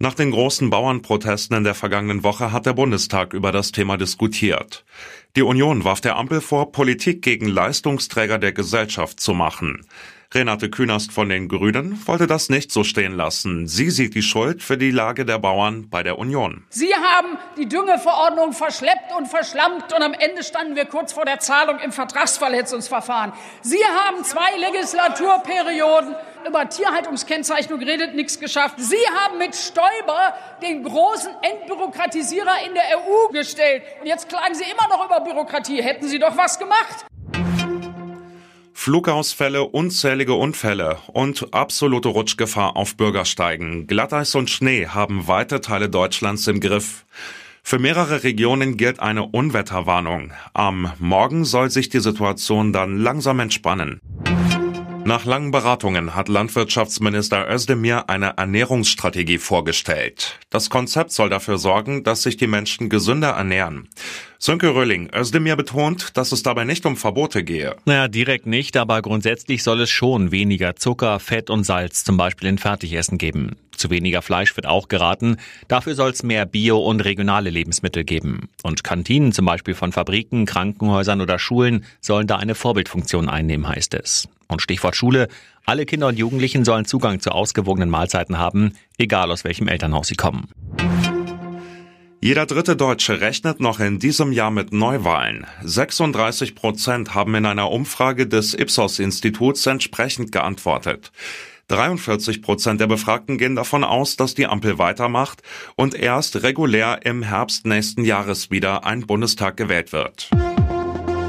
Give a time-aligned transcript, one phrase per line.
[0.00, 4.84] Nach den großen Bauernprotesten in der vergangenen Woche hat der Bundestag über das Thema diskutiert.
[5.36, 9.86] Die Union warf der Ampel vor, Politik gegen Leistungsträger der Gesellschaft zu machen.
[10.34, 13.68] Renate Künast von den Grünen wollte das nicht so stehen lassen.
[13.68, 16.64] Sie sieht die Schuld für die Lage der Bauern bei der Union.
[16.70, 21.38] Sie haben die Düngeverordnung verschleppt und verschlampt und am Ende standen wir kurz vor der
[21.38, 23.32] Zahlung im Vertragsverletzungsverfahren.
[23.62, 26.16] Sie haben zwei Legislaturperioden
[26.46, 28.76] über Tierhaltungskennzeichnung geredet, nichts geschafft.
[28.78, 33.82] Sie haben mit Stoiber den großen Entbürokratisierer in der EU gestellt.
[34.00, 35.82] Und jetzt klagen Sie immer noch über Bürokratie.
[35.82, 37.06] Hätten Sie doch was gemacht.
[38.72, 43.86] Flugausfälle, unzählige Unfälle und absolute Rutschgefahr auf Bürgersteigen.
[43.86, 47.06] Glatteis und Schnee haben weite Teile Deutschlands im Griff.
[47.62, 50.32] Für mehrere Regionen gilt eine Unwetterwarnung.
[50.52, 54.00] Am Morgen soll sich die Situation dann langsam entspannen.
[55.06, 60.38] Nach langen Beratungen hat Landwirtschaftsminister Özdemir eine Ernährungsstrategie vorgestellt.
[60.48, 63.86] Das Konzept soll dafür sorgen, dass sich die Menschen gesünder ernähren.
[64.38, 67.76] Sönke Rölling, Özdemir betont, dass es dabei nicht um Verbote gehe.
[67.84, 72.48] Naja, direkt nicht, aber grundsätzlich soll es schon weniger Zucker, Fett und Salz zum Beispiel
[72.48, 73.56] in Fertigessen geben.
[73.76, 75.36] Zu weniger Fleisch wird auch geraten.
[75.68, 78.48] Dafür soll es mehr Bio- und regionale Lebensmittel geben.
[78.62, 83.92] Und Kantinen zum Beispiel von Fabriken, Krankenhäusern oder Schulen sollen da eine Vorbildfunktion einnehmen, heißt
[83.94, 84.28] es.
[84.54, 85.26] Und Stichwort Schule.
[85.66, 90.14] Alle Kinder und Jugendlichen sollen Zugang zu ausgewogenen Mahlzeiten haben, egal aus welchem Elternhaus sie
[90.14, 90.48] kommen.
[92.20, 95.46] Jeder dritte Deutsche rechnet noch in diesem Jahr mit Neuwahlen.
[95.62, 101.10] 36 Prozent haben in einer Umfrage des Ipsos-Instituts entsprechend geantwortet.
[101.68, 105.42] 43 Prozent der Befragten gehen davon aus, dass die Ampel weitermacht
[105.74, 110.30] und erst regulär im Herbst nächsten Jahres wieder ein Bundestag gewählt wird.